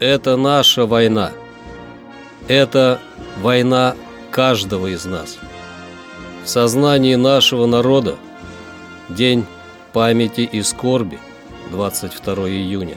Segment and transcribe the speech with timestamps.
[0.00, 1.32] Это наша война.
[2.48, 3.02] Это
[3.36, 3.94] война
[4.30, 5.36] каждого из нас.
[6.42, 8.16] В сознании нашего народа
[9.10, 9.44] День
[9.92, 11.18] памяти и скорби
[11.70, 12.96] 22 июня.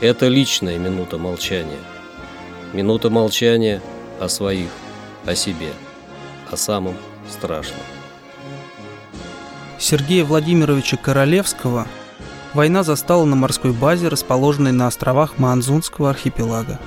[0.00, 1.78] Это личная минута молчания.
[2.72, 3.80] Минута молчания
[4.18, 4.70] о своих,
[5.24, 5.70] о себе,
[6.50, 6.96] о самом
[7.30, 7.78] страшном.
[9.78, 11.86] Сергея Владимировича Королевского
[12.54, 16.78] война застала на морской базе, расположенной на островах Маанзунского архипелага.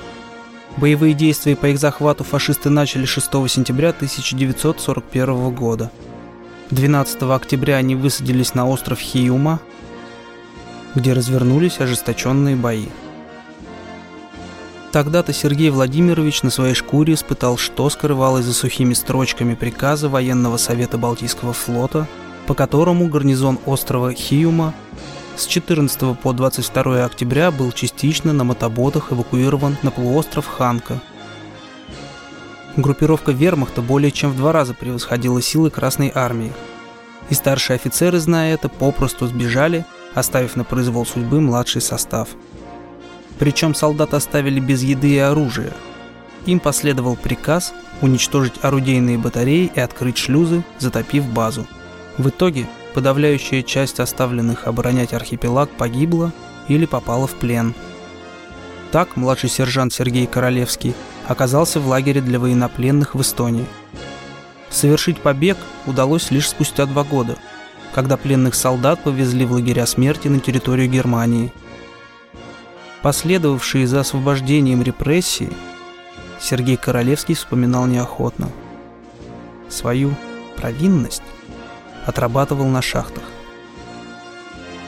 [0.78, 5.92] Боевые действия по их захвату фашисты начали 6 сентября 1941 года.
[6.70, 9.60] 12 октября они высадились на остров Хиюма,
[10.96, 12.86] где развернулись ожесточенные бои.
[14.94, 20.98] Тогда-то Сергей Владимирович на своей шкуре испытал, что скрывалось за сухими строчками приказа военного совета
[20.98, 22.08] Балтийского флота–
[22.52, 24.74] по которому гарнизон острова Хиюма
[25.36, 31.00] с 14 по 22 октября был частично на мотоботах эвакуирован на полуостров Ханка.
[32.78, 36.54] Группировка вермахта более чем в два раза превосходила силы Красной Армии.
[37.30, 42.30] И старшие офицеры, зная это, попросту сбежали, оставив на произвол судьбы младший состав.
[43.40, 45.74] Причем солдат оставили без еды и оружия.
[46.46, 51.66] Им последовал приказ уничтожить орудийные батареи и открыть шлюзы, затопив базу.
[52.18, 56.32] В итоге подавляющая часть оставленных оборонять архипелаг погибла
[56.68, 57.74] или попала в плен.
[58.92, 60.94] Так младший сержант Сергей Королевский
[61.28, 63.66] оказался в лагере для военнопленных в Эстонии.
[64.70, 67.38] Совершить побег удалось лишь спустя два года,
[67.94, 71.54] когда пленных солдат повезли в лагеря смерти на территорию Германии.
[73.02, 75.52] Последовавшие за освобождением репрессии
[76.40, 78.50] Сергей Королевский вспоминал неохотно.
[79.70, 80.14] Свою
[80.58, 81.24] провинность
[82.06, 83.24] отрабатывал на шахтах.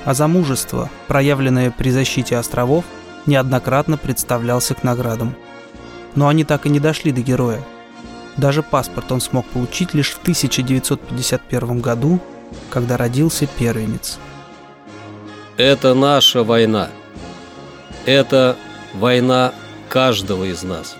[0.06, 2.84] А за мужество, проявленное при защите островов,
[3.26, 5.36] неоднократно представлялся к наградам.
[6.16, 7.64] Но они так и не дошли до героя.
[8.38, 12.20] Даже паспорт он смог получить лишь в 1951 году,
[12.70, 14.20] когда родился первенец.
[15.58, 16.90] Это наша война.
[18.06, 18.58] Это
[18.94, 19.54] война
[19.88, 20.96] каждого из нас.